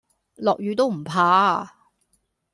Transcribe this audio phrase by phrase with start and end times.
[0.37, 1.75] 落雨都唔怕